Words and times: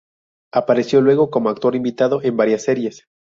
Apareció 0.51 0.99
luego 0.99 1.29
como 1.29 1.49
actor 1.49 1.75
invitado 1.75 2.23
en 2.23 2.35
varias 2.35 2.63
series. 2.63 3.05